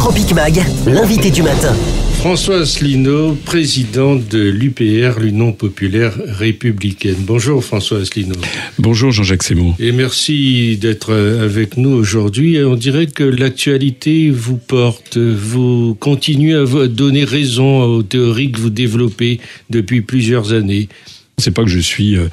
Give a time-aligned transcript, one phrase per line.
[0.00, 1.76] Tropic Mag, l'invité du matin.
[2.20, 7.16] François Asselineau, président de l'UPR, l'Union populaire républicaine.
[7.18, 8.36] Bonjour François Asselineau.
[8.78, 9.76] Bonjour Jean-Jacques Seymour.
[9.78, 12.64] Et merci d'être avec nous aujourd'hui.
[12.64, 15.18] On dirait que l'actualité vous porte.
[15.18, 19.38] Vous continuez à donner raison aux théories que vous développez
[19.68, 20.88] depuis plusieurs années.
[21.36, 22.28] C'est pas que je suis euh,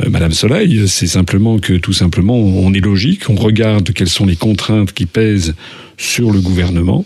[0.00, 4.26] euh, Madame Soleil, c'est simplement que tout simplement on est logique, on regarde quelles sont
[4.26, 5.54] les contraintes qui pèsent
[6.00, 7.04] sur le gouvernement.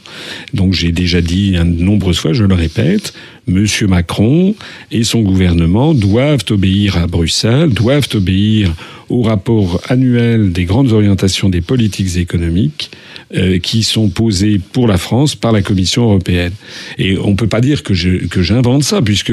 [0.52, 3.12] Donc j'ai déjà dit de nombreuses fois, je le répète,
[3.48, 4.54] Monsieur Macron
[4.92, 8.72] et son gouvernement doivent obéir à Bruxelles, doivent obéir
[9.08, 12.92] au rapport annuel des grandes orientations des politiques économiques
[13.34, 16.52] euh, qui sont posées pour la France par la Commission européenne.
[16.96, 19.32] Et on peut pas dire que j'invente ça, puisque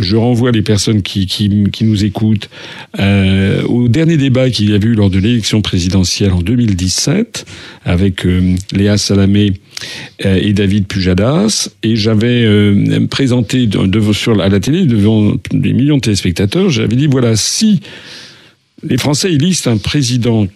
[0.00, 2.48] je renvoie les personnes qui, qui, nous écoutent
[2.98, 7.46] euh, au dernier débat qu'il y a eu lors de l'élection présidentielle en 2017
[7.84, 9.52] avec euh, Léa Salamé
[10.24, 11.70] euh, et David Pujadas.
[11.82, 12.46] Et j'avais
[13.08, 17.80] présenté de, sur, à la télé devant des millions de téléspectateurs, j'avais dit voilà, si
[18.82, 20.46] les Français élisent un président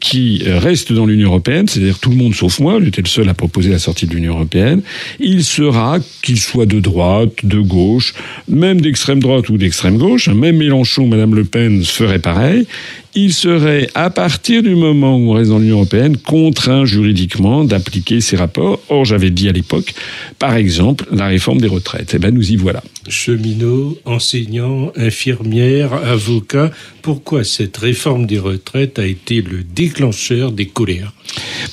[0.00, 3.34] qui reste dans l'Union européenne, c'est-à-dire tout le monde sauf moi, j'étais le seul à
[3.34, 4.82] proposer la sortie de l'Union européenne,
[5.20, 8.14] il sera, qu'il soit de droite, de gauche,
[8.48, 12.66] même d'extrême droite ou d'extrême gauche, même Mélenchon, Madame Le Pen ferait pareil,
[13.14, 18.20] il serait, à partir du moment où on reste dans l'Union européenne, contraint juridiquement d'appliquer
[18.20, 18.80] ces rapports.
[18.88, 19.94] Or, j'avais dit à l'époque,
[20.38, 22.12] par exemple, la réforme des retraites.
[22.14, 22.82] Eh ben, nous y voilà.
[23.08, 26.70] Cheminots, enseignants, infirmières, avocats,
[27.02, 31.12] pourquoi cette réforme des retraites a été le déclencheur des colères?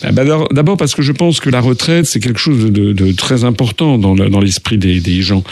[0.02, 3.44] Ben, ben, D'abord parce que je pense que la retraite, c'est quelque chose de, très
[3.44, 5.44] important dans l'esprit des, gens.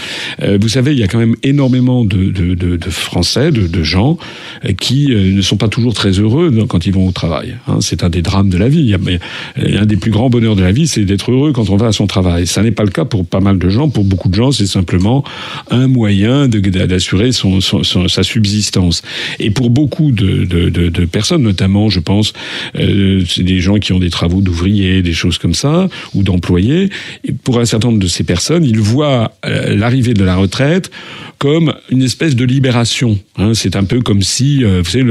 [0.41, 4.17] Euh, vous savez, il y a quand même énormément de, Français, de, gens
[4.65, 7.55] euh, qui euh, ne sont pas toujours très heureux quand ils vont au travail.
[7.67, 7.77] Hein.
[7.81, 8.93] c'est un des drames de la vie.
[8.93, 8.97] A,
[9.57, 11.91] un des plus grands bonheurs de la vie, c'est d'être heureux quand on va à
[11.91, 12.47] son travail.
[12.47, 13.89] Ça n'est pas le cas pour pas mal de gens.
[13.89, 15.23] Pour beaucoup de gens, c'est simplement
[15.71, 19.01] un moyen d'assurer sa subsistance.
[19.39, 22.33] Et pour beaucoup de, personnes, notamment, je pense,
[22.75, 26.89] euh, c'est des gens qui ont des travaux d'ouvriers, des choses comme ça, ou d'employés.
[27.43, 30.91] Pour un certain nombre de ces personnes, ils voient euh, l'arrivée de la retraite
[31.39, 33.17] comme une espèce de libération.
[33.37, 33.53] Hein.
[33.53, 35.03] c'est un peu comme si, euh, vous savez,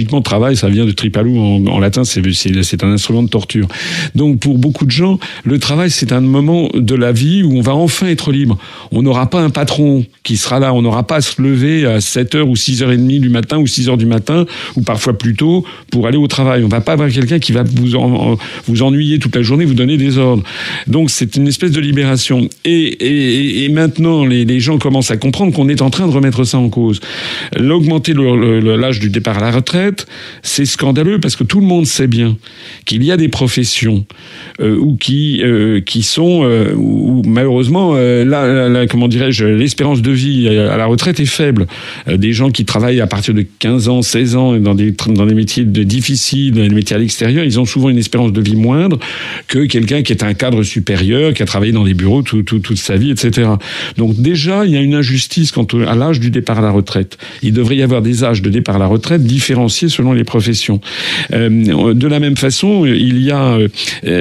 [0.00, 3.68] étymologiquement, travail, ça vient de tripalou en, latin, c'est un instrument de torture.
[4.14, 7.60] Donc pour beaucoup de gens, le travail, c'est un moment de la vie où on
[7.60, 8.58] va enfin être libre.
[8.92, 11.98] On n'aura pas un patron qui sera là, on n'aura pas à se lever à
[11.98, 14.46] 7h ou 6h30 du matin ou 6h du matin,
[14.76, 16.64] ou parfois plus tôt, pour aller au travail.
[16.64, 19.96] On va pas avoir quelqu'un qui va vous, vous ennuyer toute la journée, vous donner
[19.96, 20.42] des ordres.
[20.86, 22.48] Donc c'est une espèce de libération.
[22.64, 26.12] Et, et, et maintenant, les, les gens commencent à comprendre on est en train de
[26.12, 27.00] remettre ça en cause.
[27.56, 29.89] L'augmenter l'âge du départ à la retraite,
[30.42, 32.36] c'est scandaleux parce que tout le monde sait bien
[32.84, 34.06] qu'il y a des professions
[34.60, 40.48] euh, ou qui euh, qui sont euh, où, malheureusement là, comment dirais-je l'espérance de vie
[40.48, 41.66] à la retraite est faible.
[42.06, 45.34] des gens qui travaillent à partir de 15 ans, 16 ans dans des dans des
[45.34, 48.98] métiers difficiles, dans des métiers à l'extérieur, ils ont souvent une espérance de vie moindre
[49.48, 52.96] que quelqu'un qui est un cadre supérieur, qui a travaillé dans des bureaux toute sa
[52.96, 53.50] vie, etc.
[53.96, 57.18] Donc déjà, il y a une injustice quant à l'âge du départ à la retraite.
[57.42, 59.22] Il devrait y avoir des âges de départ à la retraite
[59.70, 60.80] selon les professions.
[61.32, 63.68] Euh, de la même façon, il y a euh,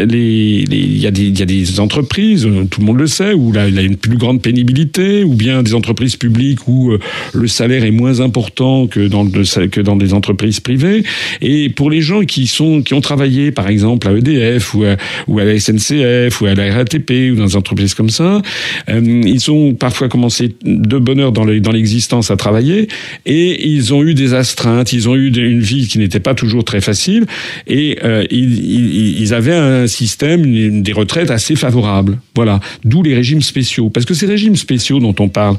[0.10, 3.82] il, y a des, des entreprises, tout le monde le sait, où il y a
[3.82, 7.00] une plus grande pénibilité, ou bien des entreprises publiques où euh,
[7.34, 11.04] le salaire est moins important que dans, que dans des entreprises privées.
[11.42, 14.96] Et pour les gens qui sont qui ont travaillé, par exemple, à EDF ou à,
[15.28, 18.42] ou à la SNCF ou à la RATP ou dans des entreprises comme ça,
[18.88, 22.88] ils ont parfois commencé de bonne dans l'existence à travailler
[23.26, 26.64] et ils ont eu des astreintes, ils ont eu une vie qui n'était pas toujours
[26.64, 27.26] très facile
[27.68, 32.18] et euh, ils, avaient un système, des retraites assez favorables.
[32.36, 33.90] Voilà, d'où les régimes spéciaux.
[33.90, 35.58] Parce que ces régimes spéciaux dont on parle,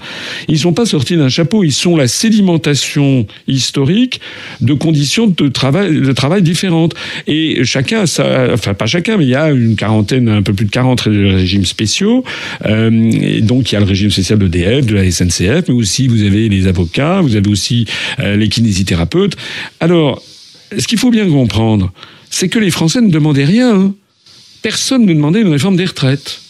[0.49, 4.21] ils sont pas sortis d'un chapeau, ils sont la sédimentation historique
[4.61, 6.95] de conditions de travail, de travail différentes.
[7.27, 10.67] Et chacun, ça, enfin pas chacun, mais il y a une quarantaine, un peu plus
[10.67, 12.25] de 40 régimes spéciaux.
[12.67, 12.91] Euh,
[13.21, 16.09] et donc il y a le régime spécial de DF, de la SNCF mais aussi
[16.09, 17.87] vous avez les avocats, vous avez aussi
[18.19, 19.37] euh, les kinésithérapeutes.
[19.81, 20.23] Alors,
[20.79, 21.93] ce qu'il faut bien comprendre,
[22.31, 23.75] c'est que les Français ne demandaient rien.
[23.75, 23.94] Hein.
[24.62, 26.41] Personne ne demandait une réforme des retraites.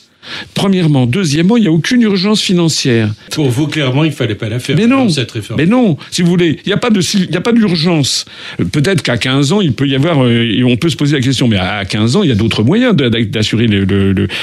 [0.55, 1.06] Premièrement.
[1.06, 3.11] Deuxièmement, il n'y a aucune urgence financière.
[3.32, 4.76] Pour vous, clairement, il fallait pas la faire.
[4.76, 5.61] Mais non, cette réforme.
[5.61, 8.25] Mais non, si vous voulez, il n'y a pas d'urgence.
[8.72, 11.49] Peut-être qu'à 15 ans, il peut y avoir, euh, on peut se poser la question,
[11.49, 13.67] mais à 15 ans, il y a d'autres moyens d'assurer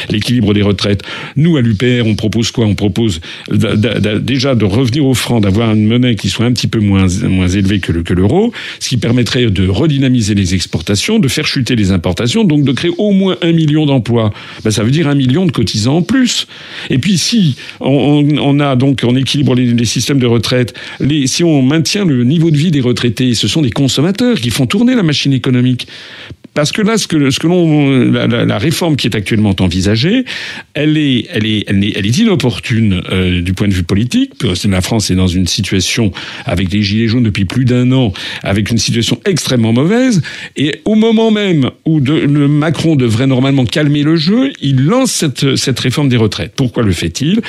[0.10, 1.04] l'équilibre des retraites.
[1.36, 2.66] Nous, à l'UPR, on propose quoi?
[2.66, 3.22] On propose
[3.52, 7.48] déjà de revenir au franc, d'avoir une monnaie qui soit un petit peu moins, moins
[7.48, 12.44] élevée que l'euro, ce qui permettrait de redynamiser les exportations, de faire chuter les importations,
[12.44, 14.34] donc de créer au moins un million d'emplois.
[14.64, 15.52] Ben, ça veut dire un million de
[15.88, 16.48] en plus.
[16.90, 21.62] Et puis si on, a donc on équilibre les, systèmes de retraite, les, si on
[21.62, 25.04] maintient le niveau de vie des retraités, ce sont des consommateurs qui font tourner la
[25.04, 25.88] machine économique.
[26.54, 30.26] Parce que là, ce que, ce que l'on, la, réforme qui est actuellement envisagée,
[30.74, 34.32] elle est, elle est, elle est, elle est inopportune euh, du point de vue politique.
[34.68, 36.12] La France est dans une situation
[36.46, 38.12] avec les gilets jaunes depuis plus d'un an,
[38.42, 40.22] avec une situation extrêmement mauvaise.
[40.56, 45.12] Et au moment même où de, le Macron devrait normalement calmer le jeu, il lance
[45.12, 46.54] cette, cette réforme des retraites.
[46.56, 47.42] Pourquoi le fait-il?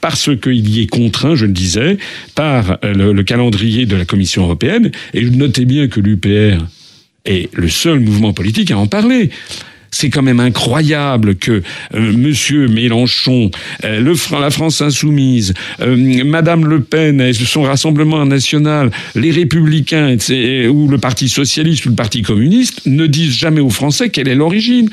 [0.00, 1.98] Parce qu'il y est contraint, je le disais,
[2.34, 4.90] par le, le calendrier de la Commission européenne.
[5.14, 6.64] Et notez bien que l'UPR
[7.26, 9.30] est le seul mouvement politique à en parler
[9.96, 11.62] c'est quand même incroyable que
[11.94, 13.50] euh, Monsieur Mélenchon,
[13.84, 20.16] euh, le, la France insoumise, euh, Madame Le Pen et son Rassemblement national, les Républicains
[20.70, 24.34] ou le Parti socialiste ou le Parti communiste ne disent jamais aux Français quelle est
[24.34, 24.90] l'origine.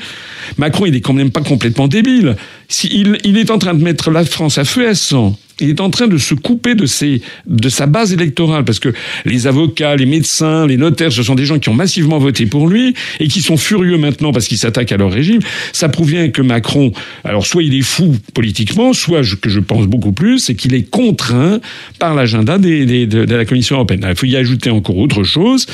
[0.56, 2.36] Macron, il est quand même pas complètement débile.
[2.84, 5.70] il, il est en train de mettre la France à feu et à sang il
[5.70, 8.92] est en train de se couper de, ses, de sa base électorale parce que
[9.24, 12.68] les avocats, les médecins, les notaires, ce sont des gens qui ont massivement voté pour
[12.68, 15.40] lui et qui sont furieux maintenant parce qu'ils s'attaquent à leur régime.
[15.72, 16.92] Ça prouve bien que Macron,
[17.22, 20.88] alors soit il est fou politiquement, soit que je pense beaucoup plus, c'est qu'il est
[20.90, 21.60] contraint
[21.98, 24.04] par l'agenda de, de, la Commission européenne.
[24.08, 25.66] il faut y ajouter encore autre chose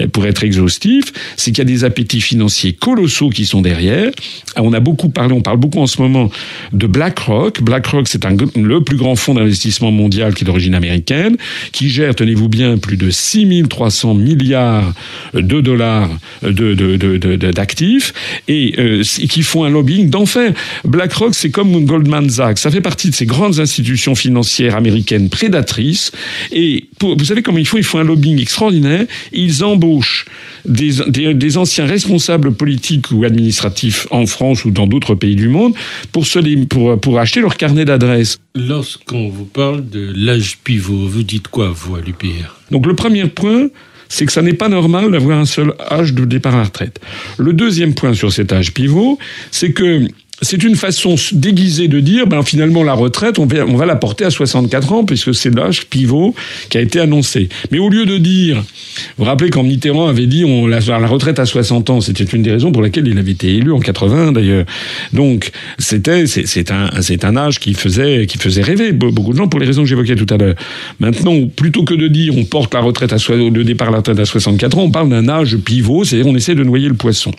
[0.00, 1.04] euh, pour être exhaustif,
[1.36, 4.10] c'est qu'il y a des appétits financiers colossaux qui sont derrière.
[4.56, 6.30] On a beaucoup parlé, on parle beaucoup en ce moment
[6.72, 7.62] de BlackRock.
[7.62, 8.22] BlackRock, c'est
[8.56, 11.36] le plus grand fonds d'investissement mondial qui est d'origine américaine,
[11.72, 14.92] qui gère, tenez-vous bien, plus de 6300 milliards
[15.32, 16.10] de dollars
[16.42, 18.12] d'actifs
[18.48, 20.52] et euh, qui font un lobbying d'enfer.
[20.84, 22.58] BlackRock, c'est comme Goldman Sachs.
[22.58, 26.12] Ça fait partie de ces grandes institutions financières américaines prédatrices.
[26.50, 29.06] Et vous savez comment ils font Ils font un lobbying extraordinaire.
[29.32, 30.26] Ils embauchent
[30.64, 35.74] des, des, anciens responsables politiques ou administratifs en France ou dans d'autres pays du monde
[36.12, 38.38] pour, se, pour, pour acheter leur carnet d'adresses.
[38.54, 43.26] Lorsqu'on vous parle de l'âge pivot, vous dites quoi, vous, à l'UPR Donc le premier
[43.26, 43.68] point,
[44.08, 47.00] c'est que ça n'est pas normal d'avoir un seul âge de départ à la retraite.
[47.38, 49.18] Le deuxième point sur cet âge pivot,
[49.50, 50.06] c'est que
[50.42, 54.30] c'est une façon déguisée de dire, ben finalement la retraite, on va, la porter à
[54.30, 56.34] 64 ans puisque c'est l'âge pivot
[56.68, 57.48] qui a été annoncé.
[57.70, 58.62] Mais au lieu de dire, vous
[59.18, 62.42] vous rappelez quand Mitterrand avait dit on la, la retraite à 60 ans, c'était une
[62.42, 64.66] des raisons pour laquelle il avait été élu en 80 d'ailleurs.
[65.12, 69.48] Donc c'était c'est un c'est un âge qui faisait qui faisait rêver beaucoup de gens
[69.48, 70.56] pour les raisons que j'évoquais tout à l'heure.
[70.98, 74.18] Maintenant, plutôt que de dire on porte la retraite à le départ à la retraite
[74.18, 77.30] à 64 ans, on parle d'un âge pivot, c'est-à-dire on essaie de noyer le poisson.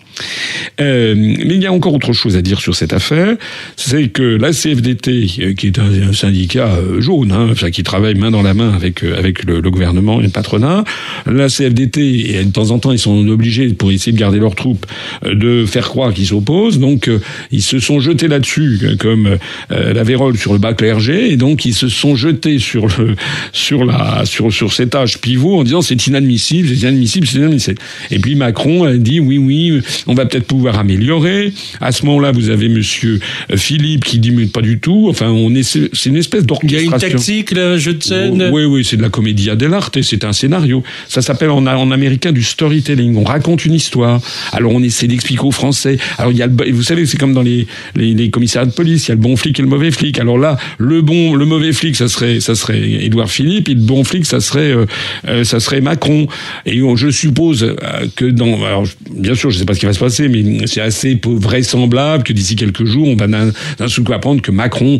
[0.80, 3.36] Euh, mais il y a encore autre chose à dire sur cette affaire,
[3.76, 8.30] c'est que la CFDT, euh, qui est un, syndicat euh, jaune, hein, qui travaille main
[8.30, 10.84] dans la main avec, euh, avec le, gouvernement et le patronat,
[11.26, 14.54] la CFDT, et de temps en temps, ils sont obligés, pour essayer de garder leurs
[14.54, 14.86] troupes,
[15.24, 16.78] de faire croire qu'ils s'opposent.
[16.78, 17.10] Donc,
[17.50, 19.38] ils se sont jetés là-dessus, comme
[19.70, 23.16] la vérole sur le bas clergé, et donc ils se sont jetés sur le
[23.52, 27.78] sur la sur sur cet âge pivot en disant c'est inadmissible, c'est inadmissible, c'est inadmissible.
[28.10, 31.52] Et puis Macron a dit oui oui, on va peut-être pouvoir améliorer.
[31.80, 33.18] À ce moment-là, vous avez Monsieur
[33.56, 35.06] Philippe qui dit mais pas du tout.
[35.08, 36.90] Enfin, on est, c'est une espèce d'orchestration.
[36.90, 38.50] Il y a une tactique, là, un jeu de scène.
[38.52, 40.82] Oui, oui, c'est de la comédie dell'arte, c'est un scénario.
[41.08, 43.16] Ça s'appelle en, en, américain du storytelling.
[43.16, 44.20] On raconte une histoire.
[44.52, 45.96] Alors on essaie d'expliquer aux Français.
[46.18, 47.66] Alors il y a, le, vous savez, c'est comme dans les,
[47.96, 49.06] les, les, commissariats de police.
[49.06, 50.18] Il y a le bon flic et le mauvais flic.
[50.18, 53.80] Alors là, le bon, le mauvais flic, ça serait, ça serait Édouard Philippe, et le
[53.80, 54.86] bon flic, ça serait, euh,
[55.28, 56.26] euh, ça serait Macron.
[56.66, 57.76] Et je suppose euh,
[58.16, 60.80] que dans, alors bien sûr, je sais pas ce qui va se passer, mais c'est
[60.80, 64.98] assez vraisemblable que d'ici quelques jours, on va d'un coup apprendre que Macron,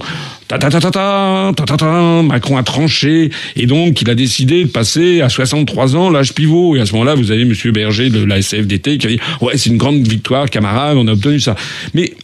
[0.49, 0.59] ta
[2.23, 6.77] Macron a tranché et donc il a décidé de passer à 63 ans l'âge pivot.
[6.77, 9.57] Et à ce moment-là, vous avez Monsieur Berger de la SFDT qui a dit ouais
[9.57, 11.55] c'est une grande victoire, camarade, on a obtenu ça.
[11.95, 12.15] Mais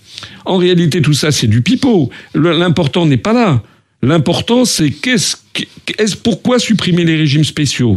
[0.45, 2.11] en réalité, tout ça c'est du pipeau.
[2.35, 3.63] L'important n'est pas là.
[4.03, 5.37] L'important c'est qu'est-ce,
[5.99, 7.97] est-ce pourquoi supprimer les régimes spéciaux?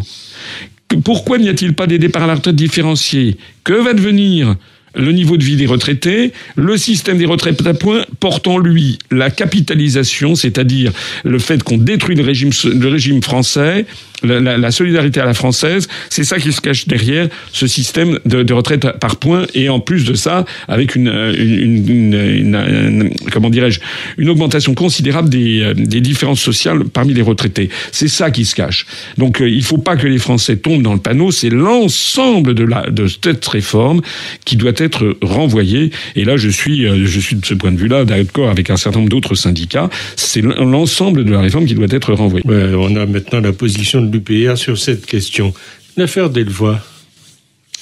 [1.04, 3.38] Pourquoi n'y a-t-il pas des départs à la retraite différenciés?
[3.64, 4.56] Que va devenir
[4.96, 9.00] le niveau de vie des retraités, le système des retraites à points porte en lui
[9.12, 10.92] la capitalisation, c'est-à-dire
[11.24, 13.86] le fait qu'on détruit le régime, le régime français,
[14.24, 18.54] la, solidarité à la française, c'est ça qui se cache derrière ce système de, de,
[18.54, 23.80] retraite par points et en plus de ça, avec une, une, une, une comment dirais-je,
[24.18, 27.70] une augmentation considérable des, des, différences sociales parmi les retraités.
[27.92, 28.86] C'est ça qui se cache.
[29.18, 31.32] Donc euh, il faut pas que les Français tombent dans le panneau.
[31.32, 34.02] C'est l'ensemble de, de cette réforme
[34.46, 34.83] qui doit être
[35.22, 35.92] renvoyée.
[36.16, 38.78] Et là, je suis, euh, je suis de ce point de vue-là d'accord avec un
[38.78, 39.90] certain nombre d'autres syndicats.
[40.16, 42.46] C'est l'ensemble de la réforme qui doit être renvoyée.
[42.46, 45.54] On a maintenant la position de l'UPR sur cette question.
[45.98, 46.82] L'affaire Delvoye.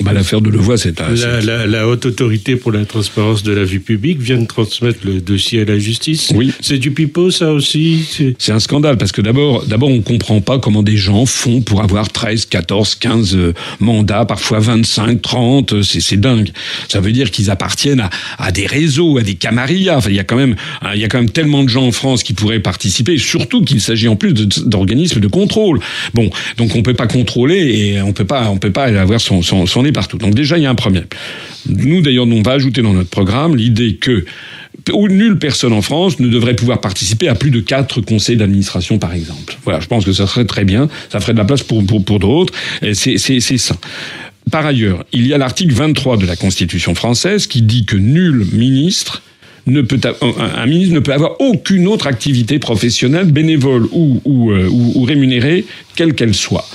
[0.03, 3.63] Bah, L'affaire de Levoix, c'est la, la, la, haute autorité pour la transparence de la
[3.63, 6.31] vie publique vient de transmettre le dossier à la justice.
[6.36, 6.51] Oui.
[6.62, 8.36] C'est du pipeau, ça aussi.
[8.38, 11.81] C'est un scandale parce que d'abord, d'abord, on comprend pas comment des gens font pour
[11.81, 13.38] avoir 13, 14, 15
[13.79, 15.81] mandats, parfois 25, 30.
[15.81, 16.51] C'est dingue.
[16.88, 19.98] Ça veut dire qu'ils appartiennent à, à, des réseaux, à des camarillas.
[19.98, 20.55] Enfin, il y a quand même,
[20.93, 23.17] il y a quand même tellement de gens en France qui pourraient participer.
[23.17, 25.79] Surtout qu'il s'agit en plus d'organismes de, de, contrôle.
[26.13, 29.41] Bon, donc on peut pas contrôler et on peut pas, on peut pas avoir son,
[29.41, 30.17] son, son partout.
[30.17, 31.05] Donc déjà, il y a un problème.
[31.67, 34.25] Nous, d'ailleurs, on va ajouter dans notre programme l'idée que
[34.88, 39.13] nulle personne en France ne devrait pouvoir participer à plus de quatre conseils d'administration, par
[39.13, 39.57] exemple.
[39.63, 40.89] Voilà, je pense que ça serait très bien.
[41.10, 42.53] Ça ferait de la place pour, pour, pour d'autres.
[42.93, 43.75] C'est ça.
[44.50, 48.48] Par ailleurs, il y a l'article 23 de la Constitution française qui dit que nul
[48.53, 49.21] ministre
[49.67, 55.03] ne peut un ministre ne peut avoir aucune autre activité professionnelle, bénévole ou, ou, ou
[55.03, 56.67] rémunérée, quelle qu'elle soit.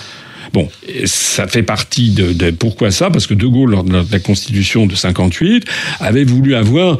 [0.56, 0.70] Bon,
[1.04, 4.94] ça fait partie de, pourquoi ça Parce que De Gaulle, lors de la Constitution de
[4.94, 5.66] 58,
[6.00, 6.96] avait voulu avoir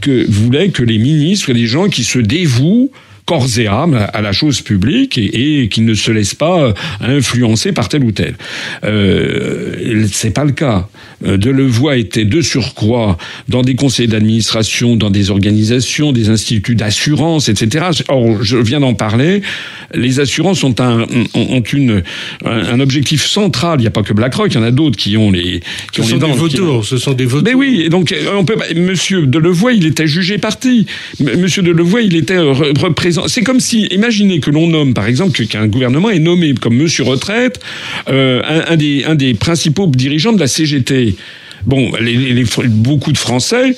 [0.00, 2.90] que voulait que les ministres, les gens qui se dévouent
[3.26, 7.72] corps et âme à la chose publique et, et qui ne se laisse pas influencer
[7.72, 8.34] par tel ou tel.
[8.84, 10.88] Euh, c'est pas le cas.
[11.24, 13.16] Delevoye était de surcroît
[13.48, 17.86] dans des conseils d'administration, dans des organisations, des instituts d'assurance, etc.
[18.08, 19.40] Or, je viens d'en parler.
[19.94, 22.02] Les assurances ont un ont une
[22.44, 23.78] un objectif central.
[23.78, 25.60] Il n'y a pas que BlackRock, il y en a d'autres qui ont les
[25.92, 26.88] qui ce ont sont les dents, des vautours, qui...
[26.88, 27.48] ce sont des vautours.
[27.48, 30.86] Mais oui, et donc on peut Monsieur Delevoye, il était jugé parti.
[31.20, 33.13] Monsieur Delevoye, il était représenté.
[33.26, 37.04] C'est comme si, imaginez que l'on nomme, par exemple, qu'un gouvernement est nommé comme Monsieur
[37.04, 37.60] Retraite,
[38.08, 41.16] euh, un, des principaux dirigeants de la CGT.
[41.66, 41.90] Bon,
[42.68, 43.74] beaucoup de Français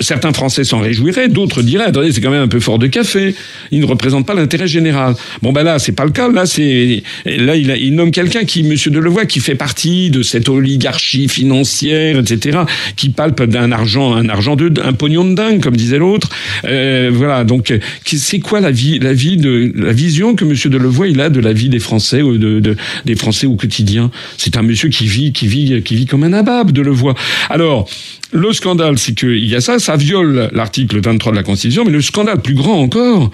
[0.00, 3.34] Certains Français s'en réjouiraient, d'autres diraient attendez, c'est quand même un peu fort de café.
[3.70, 5.14] Il ne représente pas l'intérêt général.
[5.42, 6.30] Bon ben là, c'est pas le cas.
[6.30, 10.48] Là, c'est là il, il nomme quelqu'un qui, Monsieur Delevoye, qui fait partie de cette
[10.48, 12.58] oligarchie financière, etc.,
[12.96, 16.28] qui palpe d'un argent, un argent de, un pognon de dingue, comme disait l'autre.
[16.64, 17.44] Euh, voilà.
[17.44, 17.72] Donc,
[18.04, 21.40] c'est quoi la vie, la vie de la vision que Monsieur Delevoye il a de
[21.40, 24.10] la vie des Français, de, de des Français au quotidien?
[24.36, 27.14] C'est un monsieur qui vit, qui vit, qui vit comme un abab, Delevoye.
[27.48, 27.88] Alors,
[28.36, 31.90] le scandale, c'est qu'il y a ça, ça viole l'article 23 de la Constitution, mais
[31.90, 33.30] le scandale plus grand encore,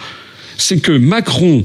[0.56, 1.64] c'est que Macron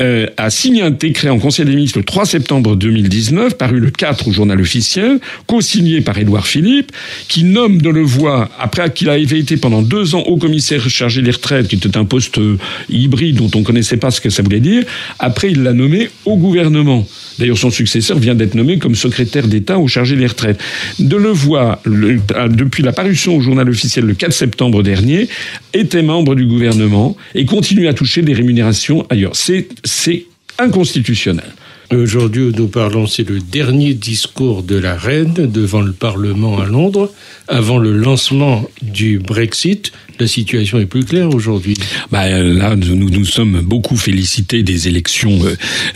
[0.00, 3.90] euh, a signé un décret en Conseil des ministres le 3 septembre 2019, paru le
[3.90, 6.92] 4 au journal officiel, co-signé par Édouard Philippe,
[7.28, 11.68] qui nomme Delevoye, après qu'il a été pendant deux ans haut commissaire chargé des retraites,
[11.68, 12.40] qui était un poste
[12.88, 14.84] hybride dont on ne connaissait pas ce que ça voulait dire,
[15.18, 17.06] après il l'a nommé au gouvernement.
[17.38, 20.60] D'ailleurs, son successeur vient d'être nommé comme secrétaire d'État au chargé des retraites.
[20.98, 25.28] Delevoye, le, depuis la parution au journal officiel le 4 septembre dernier,
[25.72, 29.34] était membre du gouvernement et continue à toucher des rémunérations ailleurs.
[29.34, 30.26] C'est c'est
[30.58, 31.52] inconstitutionnel.
[31.92, 37.12] Aujourd'hui nous parlons, c'est le dernier discours de la reine devant le Parlement à Londres,
[37.46, 39.92] avant le lancement du Brexit.
[40.20, 41.76] La situation est plus claire aujourd'hui.
[42.12, 45.38] Bah, là, nous nous sommes beaucoup félicités des élections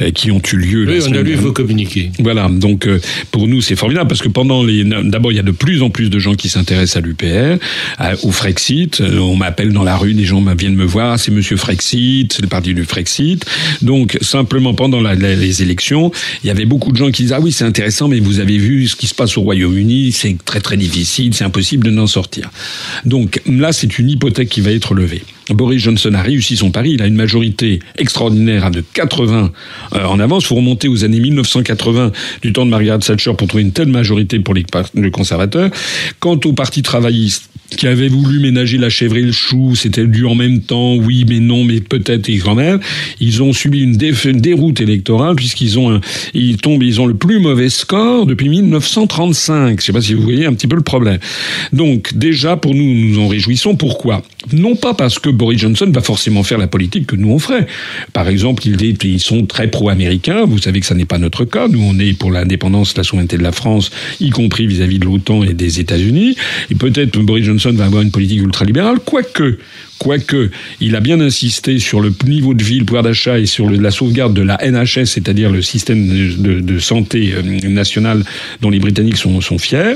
[0.00, 0.87] euh, qui ont eu lieu.
[0.88, 2.10] Oui, on a lu vos communiqués.
[2.18, 2.98] Voilà, donc euh,
[3.30, 5.90] pour nous c'est formidable parce que pendant les, d'abord il y a de plus en
[5.90, 7.58] plus de gens qui s'intéressent à l'UPR,
[8.22, 9.00] au Frexit.
[9.00, 12.48] On m'appelle dans la rue, des gens viennent me voir, c'est Monsieur Frexit, c'est le
[12.48, 13.44] parti du Frexit.
[13.82, 16.10] Donc simplement pendant la, la, les élections,
[16.42, 18.58] il y avait beaucoup de gens qui disaient ah oui c'est intéressant, mais vous avez
[18.58, 22.06] vu ce qui se passe au Royaume-Uni, c'est très très difficile, c'est impossible de n'en
[22.06, 22.50] sortir.
[23.04, 25.23] Donc là c'est une hypothèque qui va être levée.
[25.50, 29.53] Boris Johnson a réussi son pari, il a une majorité extraordinaire à de 80
[29.95, 30.45] euh, en avance.
[30.45, 32.12] Il faut remonter aux années 1980
[32.43, 35.71] du temps de Margaret Thatcher pour trouver une telle majorité pour les conservateurs.
[36.21, 40.25] Quant au Parti travailliste, qui avait voulu ménager la chèvre et le chou, c'était dû
[40.25, 42.80] en même temps, oui, mais non, mais peut-être et quand même.
[43.20, 46.00] Ils ont subi une, déroute électorale puisqu'ils ont un,
[46.34, 49.80] ils tombent, ils ont le plus mauvais score depuis 1935.
[49.80, 51.18] Je sais pas si vous voyez un petit peu le problème.
[51.72, 53.76] Donc déjà, pour nous, nous en réjouissons.
[53.76, 54.22] Pourquoi?
[54.52, 57.67] Non pas parce que Boris Johnson va forcément faire la politique que nous on ferait.
[58.12, 60.45] Par exemple, ils sont très pro-américains.
[60.45, 61.69] Vous savez que ça n'est pas notre cas.
[61.69, 63.90] Nous, on est pour l'indépendance, la souveraineté de la France,
[64.21, 66.37] y compris vis-à-vis de l'OTAN et des États-Unis.
[66.71, 69.59] Et peut-être Boris Johnson va avoir une politique ultralibérale, quoique
[69.99, 70.50] quoique
[70.81, 73.90] il a bien insisté sur le niveau de vie, le pouvoir d'achat et sur la
[73.90, 78.25] sauvegarde de la NHS, c'est-à-dire le système de, santé euh, national
[78.61, 79.95] dont les Britanniques sont fiers.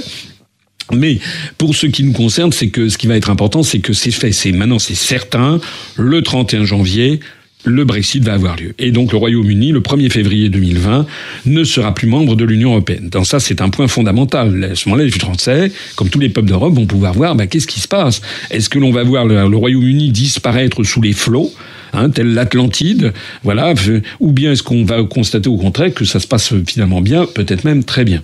[0.92, 1.18] Mais
[1.58, 4.10] pour ce qui nous concerne, c'est que ce qui va être important, c'est que c'est
[4.10, 4.32] fait.
[4.32, 5.60] C'est maintenant, c'est certain.
[5.96, 7.20] Le 31 janvier,
[7.64, 8.74] le Brexit va avoir lieu.
[8.78, 11.06] Et donc le Royaume-Uni, le 1er février 2020,
[11.46, 13.08] ne sera plus membre de l'Union européenne.
[13.10, 14.70] Dans ça, c'est un point fondamental.
[14.72, 17.66] À ce moment-là, les Français, comme tous les peuples d'Europe, vont pouvoir voir bah, qu'est-ce
[17.66, 18.20] qui se passe?
[18.50, 21.52] Est-ce que l'on va voir le Royaume-Uni disparaître sous les flots?
[21.92, 23.74] Hein, tel l'Atlantide, voilà,
[24.20, 27.64] ou bien est-ce qu'on va constater au contraire que ça se passe finalement bien, peut-être
[27.64, 28.22] même très bien.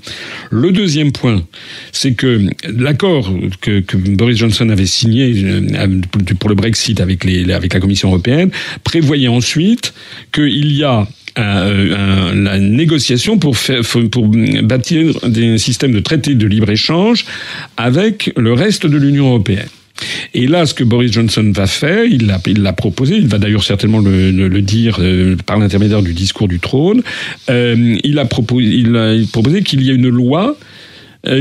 [0.50, 1.42] Le deuxième point,
[1.92, 6.00] c'est que l'accord que, Boris Johnson avait signé euh,
[6.38, 8.50] pour le Brexit avec, la Commission européenne
[8.84, 9.92] prévoyait ensuite
[10.32, 11.06] qu'il y a
[11.36, 13.56] la négociation pour,
[14.10, 14.28] pour
[14.62, 17.24] bâtir des systèmes de traités de libre-échange
[17.76, 19.68] avec le reste de l'Union européenne.
[20.34, 24.00] Et là, ce que Boris Johnson va faire, il l'a, proposé, il va d'ailleurs certainement
[24.00, 27.02] le, le, dire euh, par l'intermédiaire du discours du trône,
[27.50, 30.56] euh, il, a proposé, qu'il y ait une loi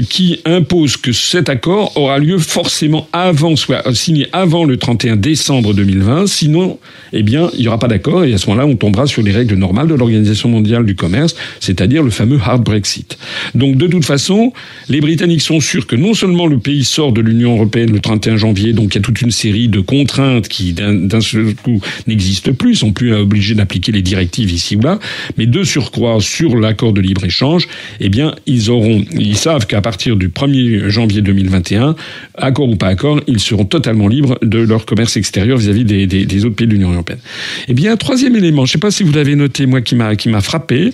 [0.10, 5.74] qui impose que cet accord aura lieu forcément avant, soit signé avant le 31 décembre
[5.74, 6.27] 2020.
[6.27, 6.79] Sinon,
[7.13, 9.31] eh bien, il n'y aura pas d'accord et à ce moment-là, on tombera sur les
[9.31, 13.17] règles normales de l'Organisation mondiale du commerce, c'est-à-dire le fameux hard Brexit.
[13.53, 14.51] Donc, de toute façon,
[14.89, 18.38] les Britanniques sont sûrs que non seulement le pays sort de l'Union européenne le 31
[18.38, 22.53] janvier, donc il y a toute une série de contraintes qui d'un seul coup n'existent
[22.53, 25.00] plus, sont plus obligés d'appliquer les directives ici ou là,
[25.38, 27.67] mais de surcroît sur l'accord de libre échange,
[28.00, 31.95] eh bien, ils auront, ils savent qu'à partir du 1er janvier 2021,
[32.36, 36.55] accord ou pas accord, ils seront totalement libres de leur commerce extérieur vis-à-vis des, autres
[36.55, 37.19] pays de l'Union européenne.
[37.67, 39.95] Et eh bien, troisième élément, je ne sais pas si vous l'avez noté, moi, qui
[39.95, 40.93] m'a qui m'a frappé,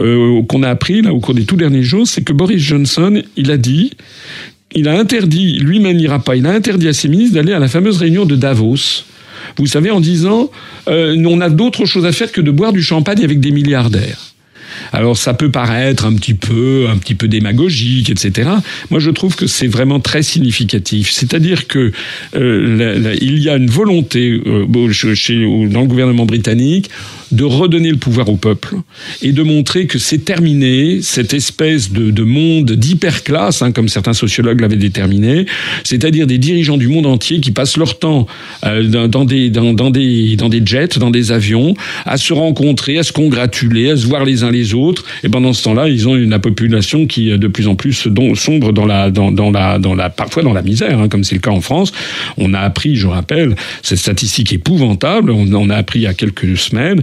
[0.00, 3.50] euh, qu'on a appris au cours des tout derniers jours, c'est que Boris Johnson, il
[3.50, 3.92] a dit
[4.74, 7.68] il a interdit, lui-même n'ira pas, il a interdit à ses ministres d'aller à la
[7.68, 9.04] fameuse réunion de Davos.
[9.56, 10.50] Vous savez, en disant,
[10.88, 14.25] euh, on a d'autres choses à faire que de boire du champagne avec des milliardaires.
[14.92, 16.86] Alors ça peut paraître un petit peu,
[17.26, 18.50] démagogique, etc.
[18.90, 21.10] Moi, je trouve que c'est vraiment très significatif.
[21.10, 21.92] C'est-à-dire que
[22.34, 25.34] euh, il y a une volonté euh, chez,
[25.68, 26.90] dans le gouvernement britannique
[27.32, 28.76] de redonner le pouvoir au peuple
[29.22, 34.12] et de montrer que c'est terminé cette espèce de, de monde d'hyperclasse, hein, comme certains
[34.12, 35.46] sociologues l'avaient déterminé,
[35.84, 38.26] c'est-à-dire des dirigeants du monde entier qui passent leur temps
[38.64, 42.98] euh, dans, des, dans, dans, des, dans des jets, dans des avions, à se rencontrer,
[42.98, 45.04] à se congratuler, à se voir les uns les autres.
[45.24, 48.72] Et pendant ce temps-là, ils ont une population qui est de plus en plus sombre
[48.72, 51.40] dans la, dans, dans la, dans la, parfois dans la misère, hein, comme c'est le
[51.40, 51.92] cas en France.
[52.36, 55.30] On a appris, je rappelle, cette statistique épouvantable.
[55.30, 57.02] On, on a appris il y a quelques semaines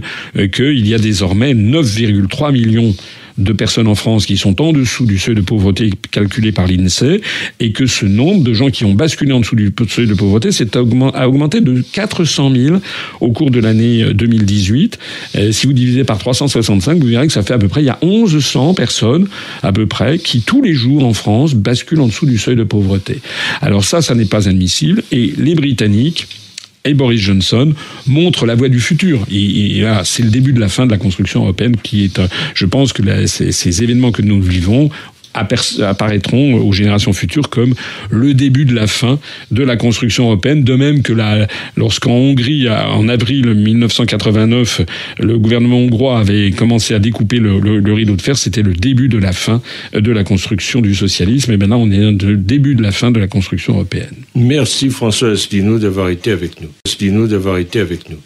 [0.52, 2.94] qu'il y a désormais 9,3 millions
[3.38, 7.20] de personnes en France qui sont en dessous du seuil de pauvreté calculé par l'INSEE
[7.60, 10.50] et que ce nombre de gens qui ont basculé en dessous du seuil de pauvreté
[11.14, 12.76] a augmenté de 400 000
[13.20, 14.98] au cours de l'année 2018.
[15.36, 17.86] Euh, si vous divisez par 365, vous verrez que ça fait à peu près, il
[17.86, 19.28] y a 1100 personnes
[19.62, 22.64] à peu près qui tous les jours en France basculent en dessous du seuil de
[22.64, 23.20] pauvreté.
[23.60, 26.28] Alors ça, ça n'est pas admissible et les Britanniques
[26.84, 27.72] et Boris Johnson
[28.06, 29.20] montrent la voie du futur.
[29.30, 32.20] Et, là, c'est le début de la fin de la construction européenne qui est,
[32.54, 34.90] je pense que ces événements que nous vivons
[35.34, 37.74] apparaîtront aux générations futures comme
[38.10, 39.18] le début de la fin
[39.50, 40.64] de la construction européenne.
[40.64, 41.12] De même que
[41.76, 44.82] lorsqu'en Hongrie, en avril 1989,
[45.18, 49.18] le gouvernement hongrois avait commencé à découper le, rideau de fer, c'était le début de
[49.18, 49.60] la fin
[49.92, 51.52] de la construction du socialisme.
[51.52, 54.14] Et maintenant, on est le début de la fin de la construction européenne.
[54.34, 56.68] Merci François Asselineau d'avoir été avec nous.
[56.86, 58.18] Asselineau d'avoir été avec nous.